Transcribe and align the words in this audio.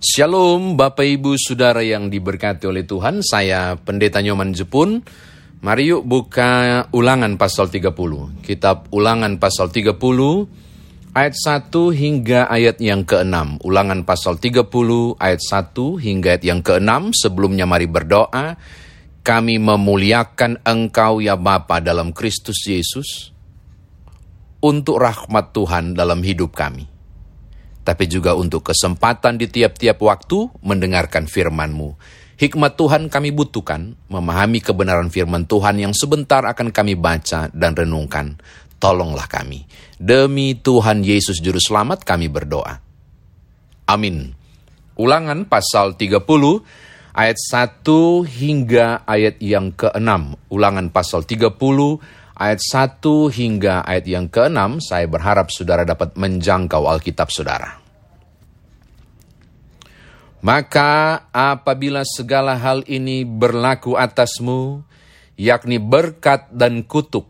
Shalom 0.00 0.80
Bapak 0.80 1.04
Ibu 1.04 1.36
Saudara 1.36 1.84
yang 1.84 2.08
diberkati 2.08 2.64
oleh 2.64 2.88
Tuhan, 2.88 3.20
saya 3.20 3.76
Pendeta 3.76 4.24
Nyoman 4.24 4.56
Jepun. 4.56 5.04
Mari 5.60 5.92
yuk 5.92 6.08
buka 6.08 6.88
ulangan 6.96 7.36
pasal 7.36 7.68
30. 7.68 8.40
Kitab 8.40 8.88
ulangan 8.96 9.36
pasal 9.36 9.68
30 9.68 10.00
ayat 11.12 11.36
1 11.36 11.68
hingga 11.92 12.48
ayat 12.48 12.80
yang 12.80 13.04
ke-6. 13.04 13.60
Ulangan 13.60 14.08
pasal 14.08 14.40
30 14.40 14.72
ayat 15.20 15.42
1 15.44 15.76
hingga 16.00 16.28
ayat 16.32 16.44
yang 16.48 16.64
ke-6. 16.64 17.20
Sebelumnya 17.20 17.68
mari 17.68 17.84
berdoa. 17.84 18.56
Kami 19.20 19.60
memuliakan 19.60 20.64
Engkau 20.64 21.20
ya 21.20 21.36
Bapa 21.36 21.84
dalam 21.84 22.16
Kristus 22.16 22.64
Yesus 22.64 23.36
untuk 24.64 24.96
rahmat 24.96 25.52
Tuhan 25.52 25.92
dalam 25.92 26.24
hidup 26.24 26.56
kami 26.56 26.99
tapi 27.90 28.06
juga 28.06 28.38
untuk 28.38 28.70
kesempatan 28.70 29.34
di 29.34 29.50
tiap-tiap 29.50 29.98
waktu 29.98 30.46
mendengarkan 30.62 31.26
firman-Mu. 31.26 31.98
Hikmat 32.38 32.78
Tuhan 32.78 33.10
kami 33.10 33.34
butuhkan, 33.34 33.98
memahami 34.06 34.62
kebenaran 34.62 35.10
firman 35.10 35.42
Tuhan 35.50 35.82
yang 35.82 35.90
sebentar 35.90 36.46
akan 36.46 36.70
kami 36.70 36.94
baca 36.94 37.50
dan 37.50 37.74
renungkan. 37.74 38.38
Tolonglah 38.78 39.26
kami. 39.26 39.66
Demi 39.98 40.54
Tuhan 40.54 41.02
Yesus 41.02 41.42
Juru 41.42 41.58
Selamat 41.58 42.06
kami 42.06 42.30
berdoa. 42.30 42.78
Amin. 43.90 44.38
Ulangan 44.94 45.50
pasal 45.50 45.98
30 45.98 46.22
ayat 47.10 47.38
1 47.42 47.82
hingga 48.22 49.02
ayat 49.02 49.42
yang 49.42 49.74
ke-6. 49.74 50.38
Ulangan 50.46 50.94
pasal 50.94 51.26
30 51.26 51.58
ayat 52.38 52.60
1 52.62 53.02
hingga 53.34 53.82
ayat 53.82 54.06
yang 54.06 54.30
ke-6, 54.30 54.78
saya 54.86 55.10
berharap 55.10 55.50
saudara 55.52 55.82
dapat 55.82 56.14
menjangkau 56.16 56.88
Alkitab 56.88 57.28
saudara. 57.34 57.79
Maka 60.40 61.28
apabila 61.36 62.00
segala 62.08 62.56
hal 62.56 62.80
ini 62.88 63.28
berlaku 63.28 64.00
atasmu, 64.00 64.80
yakni 65.36 65.76
berkat 65.76 66.48
dan 66.48 66.80
kutuk 66.80 67.28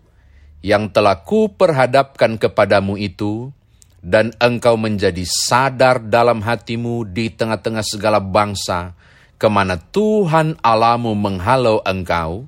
yang 0.63 0.87
telah 0.95 1.19
kuperhadapkan 1.27 2.39
kepadamu 2.39 2.95
itu, 2.95 3.51
dan 3.99 4.31
engkau 4.39 4.79
menjadi 4.79 5.27
sadar 5.27 6.01
dalam 6.01 6.41
hatimu 6.41 7.05
di 7.05 7.35
tengah-tengah 7.35 7.83
segala 7.83 8.23
bangsa, 8.23 8.95
ke 9.37 9.49
mana 9.51 9.75
Tuhan 9.75 10.57
Alamu 10.63 11.13
menghalau 11.19 11.83
engkau, 11.83 12.47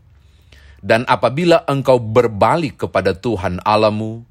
dan 0.78 1.02
apabila 1.10 1.66
engkau 1.66 1.98
berbalik 1.98 2.86
kepada 2.86 3.18
Tuhan 3.18 3.58
Alamu 3.66 4.22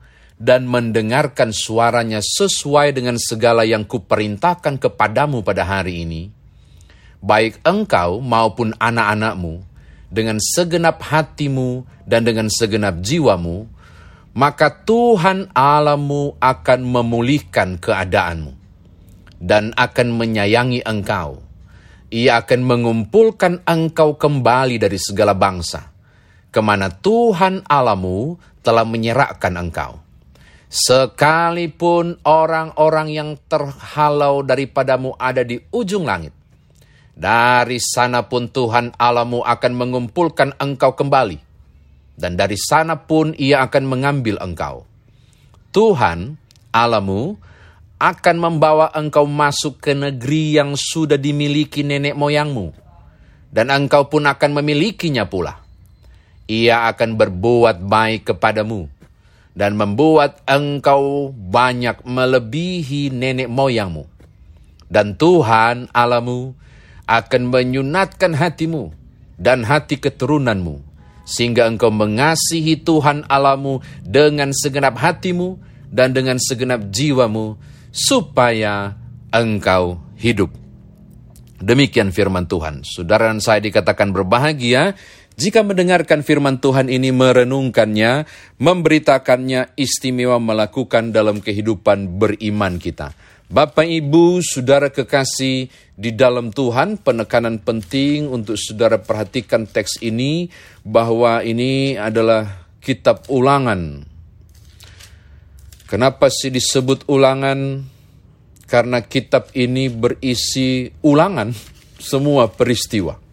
dan 0.41 0.65
mendengarkan 0.65 1.53
suaranya 1.53 2.17
sesuai 2.17 2.97
dengan 2.97 3.21
segala 3.21 3.61
yang 3.61 3.85
kuperintahkan 3.85 4.81
kepadamu 4.81 5.45
pada 5.45 5.61
hari 5.61 6.01
ini, 6.01 6.33
baik 7.21 7.61
engkau 7.61 8.17
maupun 8.17 8.73
anak-anakmu, 8.81 9.61
dengan 10.09 10.41
segenap 10.41 10.97
hatimu 11.05 11.85
dan 12.09 12.25
dengan 12.25 12.49
segenap 12.49 13.05
jiwamu, 13.05 13.69
maka 14.33 14.73
Tuhan 14.73 15.53
Alamu 15.53 16.33
akan 16.41 16.79
memulihkan 16.89 17.77
keadaanmu 17.77 18.57
dan 19.37 19.77
akan 19.77 20.07
menyayangi 20.17 20.81
engkau. 20.81 21.45
Ia 22.11 22.43
akan 22.43 22.61
mengumpulkan 22.67 23.63
engkau 23.63 24.19
kembali 24.19 24.75
dari 24.81 24.99
segala 24.99 25.31
bangsa 25.31 25.91
ke 26.51 26.59
mana 26.59 26.91
Tuhan 26.91 27.63
Alamu 27.63 28.35
telah 28.59 28.83
menyerahkan 28.83 29.55
engkau. 29.55 30.10
Sekalipun 30.71 32.23
orang-orang 32.23 33.11
yang 33.11 33.35
terhalau 33.51 34.39
daripadamu 34.39 35.11
ada 35.19 35.43
di 35.43 35.59
ujung 35.67 36.07
langit, 36.07 36.31
dari 37.11 37.75
sana 37.75 38.23
pun 38.23 38.47
Tuhan 38.47 38.95
Alamu 38.95 39.43
akan 39.43 39.73
mengumpulkan 39.75 40.55
engkau 40.63 40.95
kembali, 40.95 41.35
dan 42.15 42.39
dari 42.39 42.55
sana 42.55 43.03
pun 43.03 43.35
ia 43.35 43.67
akan 43.67 43.83
mengambil 43.83 44.39
engkau. 44.39 44.87
Tuhan 45.75 46.39
Alamu 46.71 47.35
akan 47.99 48.35
membawa 48.39 48.95
engkau 48.95 49.27
masuk 49.27 49.83
ke 49.83 49.91
negeri 49.91 50.55
yang 50.55 50.79
sudah 50.79 51.19
dimiliki 51.19 51.83
nenek 51.83 52.15
moyangmu, 52.15 52.71
dan 53.51 53.67
engkau 53.75 54.07
pun 54.07 54.23
akan 54.23 54.63
memilikinya 54.63 55.27
pula 55.27 55.59
ia 56.47 56.87
akan 56.91 57.19
berbuat 57.19 57.79
baik 57.83 58.31
kepadamu 58.31 58.87
dan 59.51 59.75
membuat 59.75 60.39
engkau 60.47 61.31
banyak 61.35 62.03
melebihi 62.07 63.11
nenek 63.11 63.51
moyangmu. 63.51 64.07
Dan 64.91 65.15
Tuhan 65.15 65.87
alamu 65.95 66.55
akan 67.07 67.41
menyunatkan 67.47 68.35
hatimu 68.35 68.91
dan 69.39 69.63
hati 69.63 69.99
keturunanmu, 69.99 70.83
sehingga 71.23 71.67
engkau 71.67 71.91
mengasihi 71.91 72.79
Tuhan 72.79 73.27
alamu 73.27 73.79
dengan 74.03 74.51
segenap 74.51 74.99
hatimu 74.99 75.59
dan 75.91 76.11
dengan 76.11 76.39
segenap 76.39 76.91
jiwamu, 76.91 77.55
supaya 77.91 78.95
engkau 79.31 79.99
hidup. 80.19 80.51
Demikian 81.61 82.09
firman 82.09 82.49
Tuhan. 82.49 82.81
Saudara 82.81 83.29
dan 83.29 83.37
saya 83.37 83.61
dikatakan 83.61 84.09
berbahagia 84.09 84.97
jika 85.41 85.65
mendengarkan 85.65 86.21
firman 86.21 86.61
Tuhan 86.61 86.85
ini 86.85 87.09
merenungkannya, 87.09 88.29
memberitakannya 88.61 89.73
istimewa 89.73 90.37
melakukan 90.37 91.09
dalam 91.09 91.41
kehidupan 91.41 92.21
beriman 92.21 92.77
kita. 92.77 93.17
Bapak, 93.49 93.89
Ibu, 93.89 94.45
Saudara 94.45 94.93
kekasih 94.93 95.65
di 95.97 96.11
dalam 96.13 96.53
Tuhan, 96.53 97.01
penekanan 97.01 97.57
penting 97.57 98.29
untuk 98.29 98.53
Saudara 98.53 99.01
perhatikan 99.01 99.65
teks 99.65 100.05
ini 100.05 100.45
bahwa 100.85 101.41
ini 101.41 101.97
adalah 101.97 102.69
kitab 102.77 103.25
ulangan. 103.25 104.05
Kenapa 105.89 106.29
sih 106.29 106.53
disebut 106.53 107.09
ulangan? 107.09 107.81
Karena 108.69 109.01
kitab 109.03 109.49
ini 109.57 109.89
berisi 109.89 110.85
ulangan 111.01 111.49
semua 112.13 112.45
peristiwa. 112.53 113.30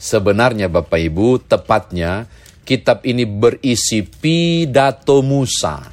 Sebenarnya 0.00 0.72
Bapak 0.72 0.96
Ibu, 0.96 1.44
tepatnya 1.44 2.24
kitab 2.64 3.04
ini 3.04 3.28
berisi 3.28 4.00
pidato 4.00 5.20
Musa. 5.20 5.84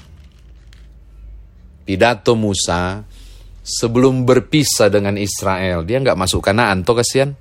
Pidato 1.83 2.39
Musa 2.39 3.03
sebelum 3.67 4.23
berpisah 4.23 4.87
dengan 4.87 5.19
Israel. 5.19 5.83
Dia 5.83 5.99
nggak 5.99 6.15
masuk 6.15 6.39
Kanaan, 6.39 6.87
toh 6.87 6.95
kasihan. 6.95 7.35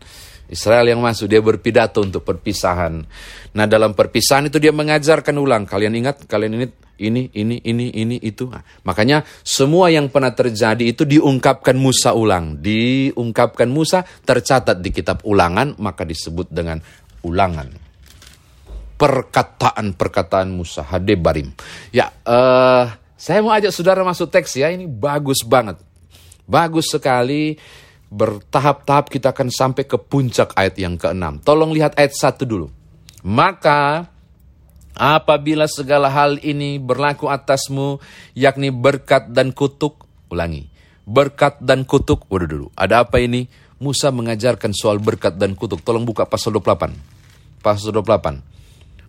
Israel 0.46 0.86
yang 0.90 1.02
masuk, 1.02 1.30
dia 1.30 1.42
berpidato 1.42 2.02
untuk 2.02 2.22
perpisahan. 2.22 3.02
Nah 3.54 3.66
dalam 3.66 3.94
perpisahan 3.94 4.50
itu 4.50 4.58
dia 4.62 4.70
mengajarkan 4.70 5.34
ulang. 5.38 5.66
Kalian 5.66 5.94
ingat, 5.94 6.26
kalian 6.26 6.54
ini, 6.54 6.66
ini, 6.96 7.28
ini, 7.36 7.60
ini, 7.60 7.92
ini, 7.92 8.16
itu. 8.24 8.48
Nah, 8.48 8.64
makanya 8.84 9.20
semua 9.44 9.92
yang 9.92 10.08
pernah 10.08 10.32
terjadi 10.32 10.80
itu 10.80 11.04
diungkapkan 11.04 11.76
Musa 11.76 12.16
ulang. 12.16 12.56
Diungkapkan 12.60 13.68
Musa, 13.68 14.04
tercatat 14.24 14.80
di 14.80 14.90
kitab 14.92 15.20
ulangan, 15.28 15.76
maka 15.76 16.08
disebut 16.08 16.48
dengan 16.48 16.80
ulangan. 17.20 17.68
Perkataan-perkataan 18.96 20.48
Musa, 20.48 20.80
Hadebarim. 20.88 21.52
Ya, 21.92 22.08
uh, 22.24 22.88
saya 23.16 23.44
mau 23.44 23.52
ajak 23.52 23.76
saudara 23.76 24.00
masuk 24.00 24.32
teks 24.32 24.56
ya, 24.56 24.72
ini 24.72 24.88
bagus 24.88 25.44
banget. 25.44 25.76
Bagus 26.48 26.88
sekali 26.88 27.60
bertahap-tahap 28.06 29.10
kita 29.10 29.34
akan 29.34 29.50
sampai 29.50 29.84
ke 29.84 29.98
puncak 29.98 30.54
ayat 30.56 30.78
yang 30.78 30.96
ke-6. 30.96 31.42
Tolong 31.42 31.74
lihat 31.74 31.98
ayat 31.98 32.14
1 32.14 32.46
dulu. 32.46 32.70
Maka 33.26 34.06
apabila 34.96 35.68
segala 35.68 36.08
hal 36.08 36.40
ini 36.40 36.80
berlaku 36.80 37.28
atasmu, 37.28 38.00
yakni 38.32 38.72
berkat 38.72 39.28
dan 39.30 39.52
kutuk, 39.52 40.08
ulangi, 40.32 40.72
berkat 41.04 41.60
dan 41.60 41.84
kutuk, 41.84 42.24
waduh 42.32 42.48
dulu, 42.48 42.66
ada 42.74 43.04
apa 43.04 43.20
ini? 43.20 43.46
Musa 43.76 44.08
mengajarkan 44.08 44.72
soal 44.72 44.96
berkat 44.96 45.36
dan 45.36 45.52
kutuk. 45.52 45.84
Tolong 45.84 46.08
buka 46.08 46.24
pasal 46.24 46.56
28. 46.56 46.96
Pasal 47.60 47.92
28. 47.92 48.40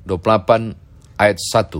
28 0.03 0.75
ayat 1.15 1.39
1. 1.39 1.79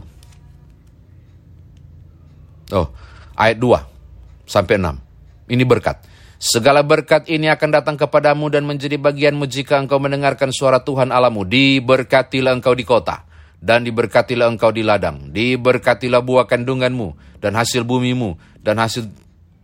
Oh, 2.71 2.87
ayat 3.35 3.59
2 3.59 4.47
sampai 4.47 4.79
6. 4.79 5.51
Ini 5.51 5.63
berkat. 5.67 5.99
Segala 6.37 6.85
berkat 6.85 7.25
ini 7.33 7.49
akan 7.49 7.69
datang 7.81 7.97
kepadamu 7.97 8.47
dan 8.53 8.63
menjadi 8.63 8.95
bagianmu 9.01 9.49
jika 9.49 9.81
engkau 9.81 9.97
mendengarkan 9.97 10.53
suara 10.53 10.79
Tuhan 10.79 11.09
Alamu. 11.09 11.43
Diberkatilah 11.43 12.53
engkau 12.53 12.77
di 12.77 12.85
kota, 12.85 13.25
dan 13.57 13.85
diberkatilah 13.85 14.47
engkau 14.49 14.69
di 14.69 14.85
ladang. 14.85 15.33
Diberkatilah 15.33 16.21
buah 16.21 16.45
kandunganmu, 16.45 17.39
dan 17.41 17.57
hasil 17.57 17.83
bumimu, 17.83 18.37
dan 18.61 18.77
hasil 18.77 19.09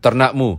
ternakmu, 0.01 0.57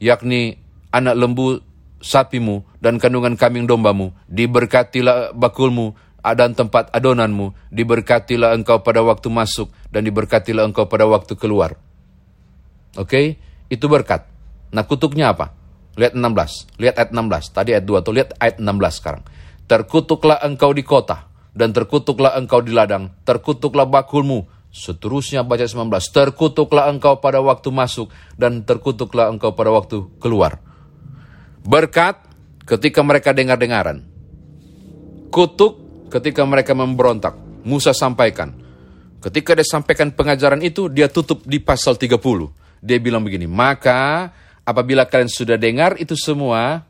yakni 0.00 0.60
anak 0.92 1.14
lembu 1.16 1.60
sapimu, 2.00 2.64
dan 2.80 2.96
kandungan 2.96 3.36
kambing 3.36 3.68
dombamu. 3.68 4.12
Diberkatilah 4.28 5.36
bakulmu, 5.36 5.94
dan 6.22 6.54
tempat 6.56 6.88
adonanmu. 6.94 7.52
Diberkatilah 7.68 8.56
engkau 8.56 8.80
pada 8.80 9.04
waktu 9.04 9.28
masuk, 9.28 9.68
dan 9.92 10.04
diberkatilah 10.04 10.64
engkau 10.64 10.88
pada 10.88 11.04
waktu 11.04 11.36
keluar. 11.36 11.76
Oke, 12.92 13.08
okay? 13.08 13.26
itu 13.72 13.88
berkat. 13.88 14.28
Nah 14.72 14.84
kutuknya 14.84 15.32
apa? 15.32 15.52
Lihat 15.96 16.16
16. 16.16 16.80
Lihat 16.80 16.94
ayat 16.96 17.10
16. 17.12 17.52
Tadi 17.52 17.70
ayat 17.76 17.84
2 17.84 18.04
tuh. 18.04 18.12
Lihat 18.16 18.30
ayat 18.40 18.56
16 18.60 18.98
sekarang. 19.00 19.22
Terkutuklah 19.68 20.40
engkau 20.40 20.72
di 20.72 20.84
kota. 20.84 21.31
Dan 21.52 21.76
terkutuklah 21.76 22.34
engkau 22.40 22.64
di 22.64 22.72
ladang. 22.72 23.12
Terkutuklah 23.28 23.84
bakulmu. 23.84 24.48
Seterusnya 24.72 25.44
baca 25.44 25.68
19. 25.68 25.88
Terkutuklah 26.08 26.88
engkau 26.88 27.20
pada 27.20 27.44
waktu 27.44 27.68
masuk. 27.68 28.08
Dan 28.40 28.64
terkutuklah 28.64 29.28
engkau 29.28 29.52
pada 29.52 29.68
waktu 29.68 30.08
keluar. 30.16 30.56
Berkat 31.62 32.24
ketika 32.64 33.04
mereka 33.04 33.36
dengar-dengaran. 33.36 34.00
Kutuk 35.28 36.08
ketika 36.08 36.42
mereka 36.48 36.72
memberontak. 36.72 37.36
Musa 37.62 37.92
sampaikan. 37.92 38.62
Ketika 39.22 39.54
dia 39.54 39.62
sampaikan 39.62 40.10
pengajaran 40.10 40.58
itu, 40.66 40.90
dia 40.90 41.06
tutup 41.06 41.46
di 41.46 41.62
pasal 41.62 41.94
30. 41.94 42.18
Dia 42.82 42.98
bilang 42.98 43.22
begini, 43.22 43.46
maka 43.46 44.34
apabila 44.66 45.06
kalian 45.06 45.30
sudah 45.30 45.54
dengar 45.54 45.94
itu 46.02 46.18
semua, 46.18 46.82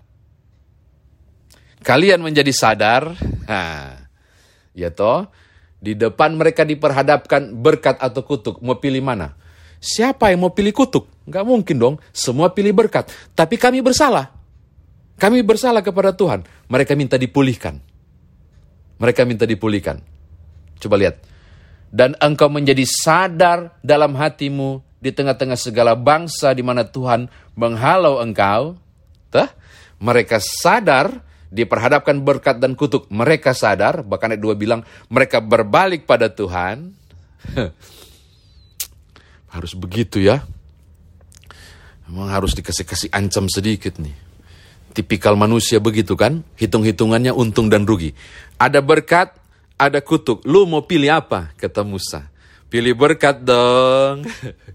kalian 1.84 2.24
menjadi 2.24 2.48
sadar, 2.48 3.12
ha, 3.44 3.60
ya 4.72 4.92
toh, 4.92 5.28
di 5.82 5.98
depan 5.98 6.36
mereka 6.38 6.62
diperhadapkan 6.62 7.58
berkat 7.58 7.98
atau 7.98 8.22
kutuk, 8.22 8.62
mau 8.62 8.78
pilih 8.78 9.02
mana? 9.02 9.34
Siapa 9.82 10.30
yang 10.30 10.46
mau 10.46 10.54
pilih 10.54 10.70
kutuk? 10.70 11.10
Gak 11.26 11.42
mungkin 11.42 11.76
dong, 11.78 11.94
semua 12.14 12.54
pilih 12.54 12.70
berkat. 12.70 13.10
Tapi 13.34 13.58
kami 13.58 13.82
bersalah. 13.82 14.30
Kami 15.18 15.42
bersalah 15.42 15.82
kepada 15.82 16.14
Tuhan. 16.14 16.46
Mereka 16.70 16.94
minta 16.94 17.18
dipulihkan. 17.18 17.82
Mereka 19.02 19.26
minta 19.26 19.42
dipulihkan. 19.42 19.98
Coba 20.78 20.98
lihat, 20.98 21.18
dan 21.90 22.14
engkau 22.18 22.48
menjadi 22.48 22.82
sadar 22.86 23.74
dalam 23.82 24.14
hatimu 24.14 24.82
di 25.02 25.10
tengah-tengah 25.10 25.58
segala 25.58 25.98
bangsa 25.98 26.54
di 26.54 26.62
mana 26.62 26.86
Tuhan 26.86 27.26
menghalau 27.58 28.22
engkau. 28.22 28.78
Tuh, 29.34 29.50
mereka 29.98 30.38
sadar 30.38 31.22
diperhadapkan 31.52 32.24
berkat 32.24 32.56
dan 32.56 32.72
kutuk. 32.72 33.12
Mereka 33.12 33.52
sadar, 33.52 34.00
bahkan 34.00 34.32
ayat 34.32 34.40
2 34.40 34.56
bilang 34.56 34.80
mereka 35.12 35.44
berbalik 35.44 36.08
pada 36.08 36.32
Tuhan. 36.32 36.96
harus 39.54 39.76
begitu 39.76 40.16
ya. 40.24 40.40
Memang 42.08 42.32
harus 42.32 42.56
dikasih-kasih 42.56 43.12
ancam 43.12 43.52
sedikit 43.52 44.00
nih. 44.00 44.16
Tipikal 44.92 45.36
manusia 45.36 45.80
begitu 45.80 46.16
kan, 46.16 46.44
hitung-hitungannya 46.56 47.32
untung 47.32 47.68
dan 47.68 47.84
rugi. 47.88 48.12
Ada 48.56 48.80
berkat, 48.84 49.32
ada 49.76 50.00
kutuk. 50.00 50.44
Lu 50.44 50.68
mau 50.68 50.84
pilih 50.84 51.08
apa? 51.12 51.52
Kata 51.56 51.84
Musa. 51.84 52.28
Pilih 52.68 52.96
berkat 52.96 53.44
dong. 53.44 54.24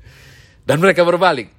Dan 0.68 0.78
mereka 0.82 1.02
berbalik. 1.06 1.50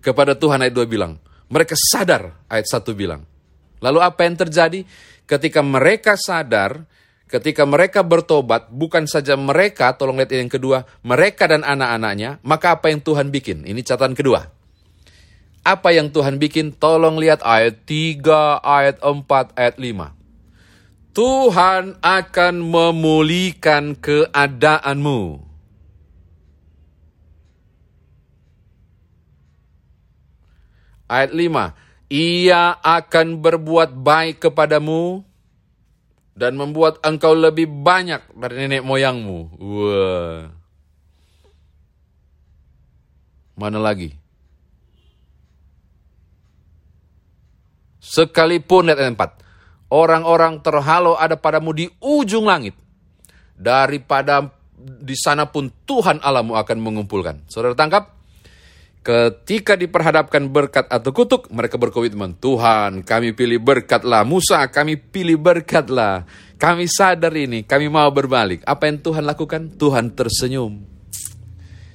Kepada 0.00 0.36
Tuhan 0.36 0.60
ayat 0.60 0.76
2 0.76 0.84
bilang. 0.88 1.16
Mereka 1.48 1.76
sadar 1.76 2.44
ayat 2.48 2.68
1 2.68 2.92
bilang. 2.96 3.24
Lalu 3.84 4.00
apa 4.00 4.24
yang 4.24 4.40
terjadi? 4.40 4.80
Ketika 5.28 5.60
mereka 5.60 6.16
sadar, 6.16 6.88
ketika 7.28 7.68
mereka 7.68 8.00
bertobat, 8.00 8.72
bukan 8.72 9.04
saja 9.04 9.36
mereka, 9.36 9.92
tolong 9.92 10.16
lihat 10.16 10.32
yang 10.32 10.48
kedua, 10.48 10.88
mereka 11.04 11.44
dan 11.44 11.60
anak-anaknya, 11.60 12.40
maka 12.40 12.80
apa 12.80 12.88
yang 12.88 13.04
Tuhan 13.04 13.28
bikin? 13.28 13.68
Ini 13.68 13.80
catatan 13.84 14.16
kedua. 14.16 14.48
Apa 15.64 15.96
yang 15.96 16.12
Tuhan 16.12 16.36
bikin? 16.40 16.76
Tolong 16.76 17.16
lihat 17.16 17.40
ayat 17.44 17.84
3, 17.88 18.60
ayat 18.60 19.00
4, 19.00 19.52
ayat 19.56 19.76
5. 19.80 20.12
Tuhan 21.14 21.96
akan 22.04 22.54
memulihkan 22.58 23.96
keadaanmu. 23.96 25.40
Ayat 31.08 31.32
5. 31.32 31.83
Ia 32.12 32.76
akan 32.78 33.40
berbuat 33.40 33.96
baik 33.96 34.44
kepadamu 34.48 35.24
dan 36.34 36.58
membuat 36.58 36.98
engkau 37.06 37.32
lebih 37.32 37.70
banyak 37.70 38.20
dari 38.34 38.54
nenek 38.66 38.82
moyangmu. 38.82 39.38
Wah. 39.58 40.40
Mana 43.54 43.78
lagi? 43.78 44.10
Sekalipun 48.02 48.90
lihat 48.90 49.00
ayat 49.00 49.14
4 49.16 49.94
orang-orang 49.94 50.58
terhalau 50.62 51.14
ada 51.18 51.34
padamu 51.38 51.70
di 51.74 51.86
ujung 52.02 52.46
langit. 52.46 52.74
Daripada 53.54 54.50
di 54.78 55.14
sana 55.14 55.46
pun 55.46 55.70
Tuhan 55.86 56.18
Allahmu 56.18 56.58
akan 56.58 56.78
mengumpulkan. 56.82 57.46
Saudara 57.46 57.78
tangkap? 57.78 58.13
Ketika 59.04 59.76
diperhadapkan 59.76 60.48
berkat 60.48 60.88
atau 60.88 61.12
kutuk, 61.12 61.52
mereka 61.52 61.76
berkomitmen, 61.76 62.40
Tuhan 62.40 63.04
kami 63.04 63.36
pilih 63.36 63.60
berkatlah, 63.60 64.24
Musa 64.24 64.64
kami 64.72 64.96
pilih 64.96 65.36
berkatlah. 65.36 66.24
Kami 66.56 66.88
sadar 66.88 67.36
ini, 67.36 67.68
kami 67.68 67.92
mau 67.92 68.08
berbalik. 68.08 68.64
Apa 68.64 68.88
yang 68.88 69.04
Tuhan 69.04 69.28
lakukan? 69.28 69.76
Tuhan 69.76 70.16
tersenyum. 70.16 70.80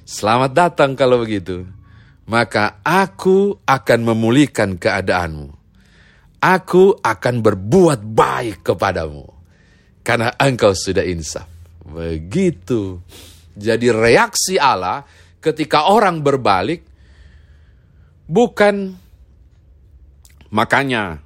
Selamat 0.06 0.54
datang 0.54 0.94
kalau 0.94 1.18
begitu. 1.18 1.66
Maka 2.30 2.78
aku 2.86 3.58
akan 3.66 3.98
memulihkan 4.06 4.78
keadaanmu 4.78 5.60
aku 6.40 6.96
akan 6.98 7.44
berbuat 7.44 8.00
baik 8.02 8.64
kepadamu. 8.64 9.28
Karena 10.00 10.32
engkau 10.40 10.72
sudah 10.72 11.04
insaf. 11.04 11.44
Begitu. 11.84 12.98
Jadi 13.52 13.92
reaksi 13.92 14.56
Allah 14.56 15.04
ketika 15.38 15.92
orang 15.92 16.24
berbalik, 16.24 16.88
bukan 18.30 18.94
makanya 20.54 21.18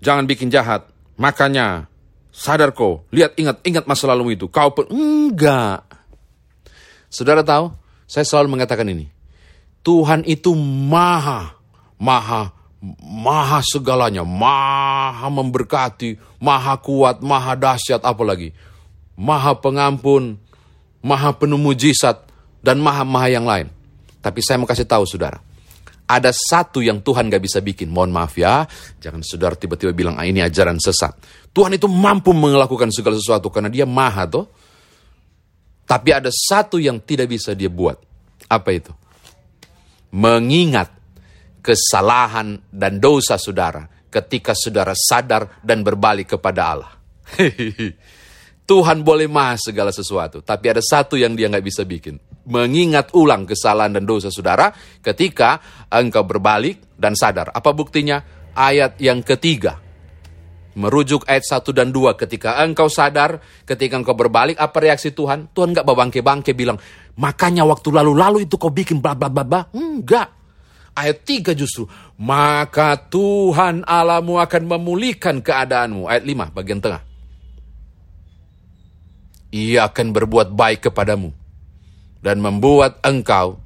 jangan 0.00 0.24
bikin 0.24 0.48
jahat, 0.48 0.88
makanya 1.20 1.92
sadar 2.32 2.72
kau, 2.72 3.04
lihat 3.12 3.36
ingat 3.36 3.60
ingat 3.68 3.84
masa 3.84 4.08
lalu 4.08 4.40
itu, 4.40 4.48
kau 4.48 4.72
pun 4.72 4.88
enggak. 4.88 5.84
Saudara 7.12 7.44
tahu, 7.44 7.72
saya 8.08 8.24
selalu 8.24 8.56
mengatakan 8.56 8.88
ini. 8.88 9.12
Tuhan 9.84 10.24
itu 10.24 10.52
maha, 10.56 11.56
maha 12.00 12.56
maha 13.02 13.58
segalanya, 13.66 14.22
maha 14.22 15.26
memberkati, 15.26 16.18
maha 16.38 16.78
kuat, 16.78 17.18
maha 17.22 17.58
dahsyat, 17.58 18.02
apalagi 18.06 18.54
maha 19.18 19.58
pengampun, 19.58 20.38
maha 21.02 21.34
penuh 21.34 21.58
mujizat, 21.58 22.22
dan 22.62 22.78
maha-maha 22.78 23.28
yang 23.30 23.46
lain. 23.46 23.66
Tapi 24.22 24.38
saya 24.42 24.62
mau 24.62 24.70
kasih 24.70 24.86
tahu 24.86 25.02
saudara, 25.06 25.42
ada 26.08 26.32
satu 26.32 26.80
yang 26.80 27.04
Tuhan 27.04 27.28
gak 27.28 27.44
bisa 27.44 27.60
bikin. 27.60 27.92
Mohon 27.92 28.10
maaf 28.16 28.34
ya, 28.40 28.64
jangan 28.96 29.20
saudara 29.20 29.52
tiba-tiba 29.52 29.92
bilang, 29.92 30.16
ah, 30.16 30.24
ini 30.24 30.40
ajaran 30.40 30.80
sesat. 30.80 31.12
Tuhan 31.52 31.76
itu 31.76 31.84
mampu 31.84 32.32
melakukan 32.32 32.88
segala 32.88 33.20
sesuatu 33.20 33.52
karena 33.52 33.68
dia 33.68 33.84
maha 33.84 34.24
toh. 34.24 34.48
Tapi 35.84 36.08
ada 36.12 36.32
satu 36.32 36.80
yang 36.80 37.00
tidak 37.04 37.28
bisa 37.32 37.52
dia 37.52 37.68
buat. 37.68 37.96
Apa 38.48 38.72
itu? 38.72 38.92
Mengingat 40.12 40.88
kesalahan 41.60 42.56
dan 42.72 42.96
dosa 42.96 43.36
saudara 43.36 43.84
ketika 44.08 44.56
saudara 44.56 44.96
sadar 44.96 45.60
dan 45.60 45.84
berbalik 45.84 46.36
kepada 46.36 46.60
Allah. 46.72 46.92
Tuhan 48.68 49.00
boleh 49.00 49.24
maha 49.32 49.56
segala 49.56 49.88
sesuatu, 49.88 50.44
tapi 50.44 50.68
ada 50.68 50.84
satu 50.84 51.16
yang 51.16 51.32
dia 51.32 51.48
nggak 51.48 51.64
bisa 51.64 51.88
bikin. 51.88 52.20
Mengingat 52.44 53.16
ulang 53.16 53.48
kesalahan 53.48 53.96
dan 53.96 54.04
dosa 54.04 54.28
saudara 54.28 54.68
ketika 55.00 55.56
engkau 55.88 56.20
berbalik 56.28 56.92
dan 57.00 57.16
sadar. 57.16 57.48
Apa 57.48 57.72
buktinya? 57.72 58.20
Ayat 58.52 59.00
yang 59.00 59.24
ketiga. 59.24 59.80
Merujuk 60.76 61.24
ayat 61.24 61.48
1 61.48 61.64
dan 61.72 61.88
2. 61.90 62.12
Ketika 62.20 62.60
engkau 62.60 62.92
sadar, 62.92 63.40
ketika 63.64 63.96
engkau 63.96 64.12
berbalik, 64.12 64.60
apa 64.60 64.76
reaksi 64.84 65.16
Tuhan? 65.16 65.48
Tuhan 65.56 65.72
nggak 65.72 65.88
babangke-bangke 65.88 66.52
bilang, 66.52 66.76
makanya 67.16 67.64
waktu 67.64 67.88
lalu-lalu 67.88 68.44
itu 68.44 68.60
kau 68.60 68.68
bikin 68.68 69.00
bla 69.00 69.16
bla 69.16 69.32
bla 69.32 69.48
bla. 69.48 69.60
Enggak 69.72 70.28
ayat 70.92 71.24
3 71.24 71.56
justru. 71.56 71.88
Maka 72.20 73.00
Tuhan 73.08 73.86
Allahmu 73.88 74.42
akan 74.42 74.62
memulihkan 74.76 75.40
keadaanmu. 75.40 76.04
Ayat 76.04 76.26
5 76.26 76.52
bagian 76.52 76.84
tengah. 76.84 77.07
Ia 79.54 79.88
akan 79.88 80.12
berbuat 80.12 80.52
baik 80.52 80.90
kepadamu. 80.90 81.32
Dan 82.18 82.42
membuat 82.42 83.00
engkau 83.06 83.56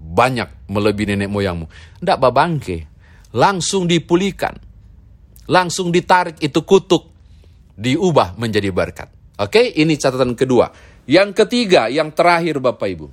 banyak 0.00 0.68
melebihi 0.68 1.14
nenek 1.16 1.30
moyangmu. 1.30 1.66
Tidak 2.00 2.18
babangke. 2.18 2.88
Langsung 3.36 3.86
dipulihkan. 3.86 4.58
Langsung 5.48 5.88
ditarik 5.94 6.36
itu 6.42 6.60
kutuk. 6.66 7.08
Diubah 7.80 8.36
menjadi 8.36 8.68
berkat. 8.68 9.08
Oke, 9.40 9.72
ini 9.80 9.96
catatan 9.96 10.36
kedua. 10.36 10.68
Yang 11.08 11.44
ketiga, 11.44 11.88
yang 11.88 12.12
terakhir 12.12 12.60
Bapak 12.60 12.88
Ibu. 12.92 13.08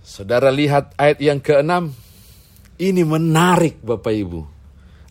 Saudara 0.00 0.48
lihat 0.48 0.96
ayat 0.96 1.20
yang 1.20 1.44
keenam. 1.44 1.92
Ini 2.80 3.04
menarik 3.04 3.84
Bapak 3.84 4.14
Ibu. 4.14 4.40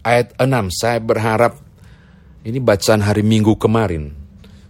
Ayat 0.02 0.34
6, 0.40 0.72
saya 0.74 0.98
berharap 0.98 1.62
ini 2.42 2.58
bacaan 2.58 3.06
hari 3.06 3.22
Minggu 3.22 3.54
kemarin. 3.60 4.17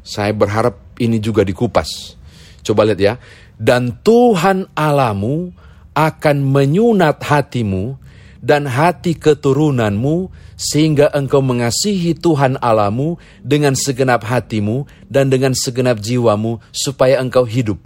Saya 0.07 0.31
berharap 0.31 0.95
ini 1.03 1.19
juga 1.19 1.43
dikupas. 1.43 2.15
Coba 2.63 2.87
lihat 2.87 2.99
ya. 3.03 3.13
Dan 3.59 3.99
Tuhan 3.99 4.71
Alamu 4.71 5.51
akan 5.91 6.37
menyunat 6.47 7.19
hatimu 7.19 7.99
dan 8.39 8.69
hati 8.69 9.17
keturunanmu, 9.17 10.31
sehingga 10.55 11.11
engkau 11.11 11.43
mengasihi 11.43 12.15
Tuhan 12.15 12.55
Alamu 12.63 13.19
dengan 13.43 13.75
segenap 13.75 14.23
hatimu 14.23 14.87
dan 15.11 15.27
dengan 15.27 15.51
segenap 15.57 15.99
jiwamu, 15.99 16.63
supaya 16.71 17.19
engkau 17.19 17.43
hidup. 17.43 17.81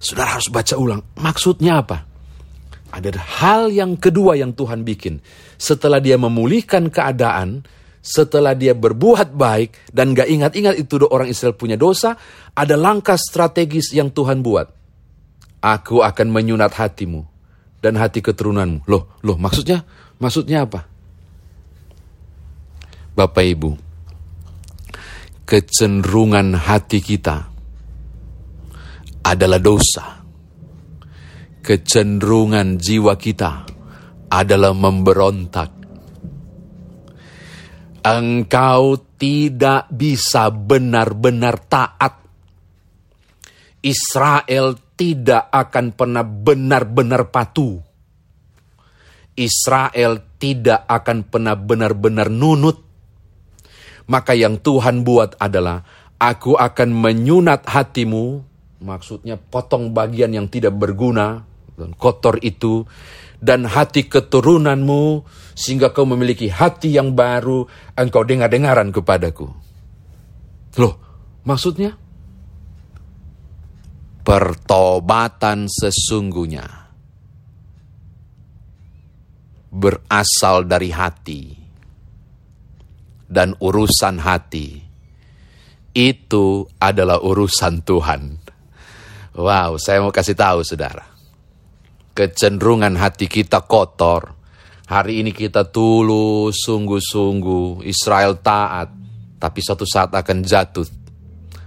Saudara 0.00 0.40
harus 0.40 0.50
baca 0.50 0.74
ulang, 0.74 1.04
maksudnya 1.20 1.84
apa? 1.84 2.08
Ada 2.90 3.14
hal 3.20 3.74
yang 3.74 4.00
kedua 4.00 4.34
yang 4.34 4.56
Tuhan 4.56 4.82
bikin. 4.82 5.20
Setelah 5.60 6.00
dia 6.00 6.16
memulihkan 6.16 6.88
keadaan, 6.88 7.66
setelah 8.04 8.52
dia 8.52 8.76
berbuat 8.76 9.32
baik, 9.32 9.88
dan 9.88 10.12
gak 10.12 10.28
ingat-ingat 10.28 10.76
itu 10.76 11.00
orang 11.08 11.32
Israel 11.32 11.56
punya 11.56 11.80
dosa, 11.80 12.20
ada 12.52 12.76
langkah 12.76 13.16
strategis 13.16 13.96
yang 13.96 14.12
Tuhan 14.12 14.44
buat. 14.44 14.68
Aku 15.64 16.04
akan 16.04 16.28
menyunat 16.28 16.76
hatimu 16.76 17.24
dan 17.80 17.96
hati 17.96 18.20
keturunanmu. 18.20 18.84
Loh, 18.84 19.16
loh 19.24 19.40
maksudnya? 19.40 19.80
Maksudnya 20.20 20.68
apa? 20.68 20.84
Bapak 23.16 23.44
Ibu, 23.46 23.70
kecenderungan 25.48 26.60
hati 26.60 27.00
kita 27.00 27.48
adalah 29.24 29.56
dosa. 29.62 30.20
Kecenderungan 31.64 32.76
jiwa 32.76 33.16
kita 33.16 33.64
adalah 34.28 34.76
memberontak. 34.76 35.73
Engkau 38.04 39.00
tidak 39.16 39.88
bisa 39.88 40.52
benar-benar 40.52 41.56
taat. 41.64 42.20
Israel 43.80 44.76
tidak 44.92 45.48
akan 45.48 45.96
pernah 45.96 46.20
benar-benar 46.20 47.32
patuh. 47.32 47.80
Israel 49.40 50.20
tidak 50.36 50.84
akan 50.84 51.24
pernah 51.26 51.56
benar-benar 51.56 52.28
nunut. 52.28 52.84
Maka 54.04 54.36
yang 54.36 54.60
Tuhan 54.60 55.00
buat 55.00 55.40
adalah, 55.40 55.80
aku 56.20 56.60
akan 56.60 56.92
menyunat 56.92 57.64
hatimu, 57.64 58.44
maksudnya 58.84 59.40
potong 59.40 59.96
bagian 59.96 60.36
yang 60.36 60.46
tidak 60.52 60.76
berguna 60.76 61.40
dan 61.74 61.96
kotor 61.96 62.36
itu, 62.44 62.84
dan 63.44 63.68
hati 63.68 64.08
keturunanmu, 64.08 65.28
sehingga 65.52 65.92
kau 65.92 66.08
memiliki 66.08 66.48
hati 66.48 66.96
yang 66.96 67.12
baru, 67.12 67.68
engkau 67.92 68.24
dengar-dengaran 68.24 68.88
kepadaku. 68.88 69.52
Loh, 70.80 70.94
maksudnya? 71.44 72.00
pertobatan 74.24 75.68
sesungguhnya 75.68 76.64
berasal 79.68 80.64
dari 80.64 80.88
hati 80.88 81.42
dan 83.28 83.52
urusan 83.60 84.16
hati 84.16 84.80
itu 85.94 86.64
adalah 86.80 87.20
urusan 87.20 87.84
Tuhan. 87.84 88.22
Wow, 89.34 89.76
saya 89.78 90.00
mau 90.00 90.10
kasih 90.10 90.34
tahu 90.34 90.64
saudara. 90.64 91.13
Kecenderungan 92.14 92.94
hati 92.94 93.26
kita 93.26 93.66
kotor. 93.66 94.38
Hari 94.86 95.26
ini 95.26 95.34
kita 95.34 95.66
tulus, 95.68 96.62
sungguh-sungguh, 96.62 97.82
Israel 97.82 98.38
taat. 98.38 98.94
Tapi 99.42 99.58
suatu 99.58 99.82
saat 99.82 100.14
akan 100.14 100.46
jatuh. 100.46 100.86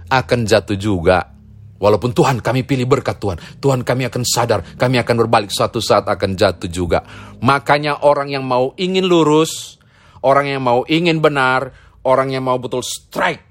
Akan 0.08 0.48
jatuh 0.48 0.74
juga 0.80 1.38
Walaupun 1.78 2.10
Tuhan 2.10 2.42
kami 2.42 2.66
pilih 2.66 2.90
berkat 2.90 3.22
Tuhan, 3.22 3.38
Tuhan 3.62 3.86
kami 3.86 4.10
akan 4.10 4.22
sadar, 4.26 4.66
kami 4.74 4.98
akan 4.98 5.14
berbalik 5.14 5.50
suatu 5.54 5.78
saat 5.78 6.10
akan 6.10 6.34
jatuh 6.34 6.66
juga. 6.66 7.06
Makanya 7.38 8.02
orang 8.02 8.34
yang 8.34 8.42
mau 8.42 8.74
ingin 8.74 9.06
lurus, 9.06 9.78
orang 10.26 10.50
yang 10.50 10.62
mau 10.66 10.82
ingin 10.90 11.22
benar, 11.22 11.70
orang 12.02 12.34
yang 12.34 12.42
mau 12.42 12.58
betul 12.58 12.82
strike 12.82 13.47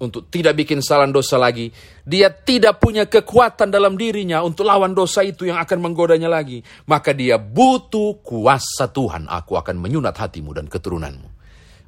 untuk 0.00 0.32
tidak 0.32 0.56
bikin 0.56 0.80
salah 0.80 1.04
dosa 1.12 1.36
lagi, 1.36 1.68
dia 2.08 2.32
tidak 2.32 2.80
punya 2.80 3.04
kekuatan 3.04 3.68
dalam 3.68 4.00
dirinya 4.00 4.40
untuk 4.40 4.64
lawan 4.64 4.96
dosa 4.96 5.20
itu 5.20 5.44
yang 5.44 5.60
akan 5.60 5.78
menggodanya 5.78 6.32
lagi. 6.32 6.64
Maka 6.88 7.12
dia 7.12 7.36
butuh 7.36 8.24
kuasa 8.24 8.88
Tuhan, 8.88 9.28
aku 9.28 9.60
akan 9.60 9.76
menyunat 9.76 10.16
hatimu 10.16 10.56
dan 10.56 10.66
keturunanmu. 10.72 11.28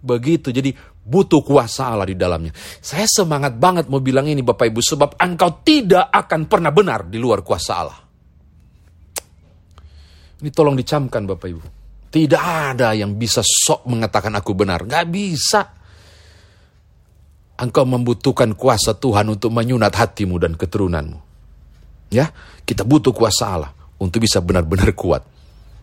Begitu, 0.05 0.53
jadi 0.53 0.77
butuh 1.03 1.41
kuasa 1.41 1.89
Allah 1.89 2.07
di 2.11 2.19
dalamnya. 2.19 2.53
Saya 2.85 3.09
semangat 3.09 3.57
banget 3.57 3.89
mau 3.89 4.05
bilang 4.05 4.29
ini 4.29 4.45
Bapak 4.45 4.69
Ibu, 4.69 4.81
sebab 4.85 5.11
engkau 5.17 5.65
tidak 5.65 6.13
akan 6.13 6.47
pernah 6.47 6.71
benar 6.71 7.09
di 7.09 7.17
luar 7.17 7.41
kuasa 7.41 7.73
Allah. 7.73 8.01
Ini 10.43 10.51
tolong 10.51 10.75
dicamkan 10.75 11.23
Bapak 11.25 11.49
Ibu. 11.49 11.63
Tidak 12.13 12.43
ada 12.43 12.93
yang 12.93 13.17
bisa 13.17 13.41
sok 13.41 13.89
mengatakan 13.89 14.37
aku 14.37 14.53
benar. 14.53 14.85
Gak 14.85 15.09
bisa. 15.09 15.81
Engkau 17.63 17.87
membutuhkan 17.87 18.59
kuasa 18.59 18.99
Tuhan 18.99 19.31
untuk 19.31 19.55
menyunat 19.55 19.95
hatimu 19.95 20.35
dan 20.43 20.59
keturunanmu. 20.59 21.19
Ya, 22.11 22.35
kita 22.67 22.83
butuh 22.83 23.15
kuasa 23.15 23.55
Allah 23.55 23.73
untuk 24.03 24.19
bisa 24.19 24.43
benar-benar 24.43 24.91
kuat 24.99 25.23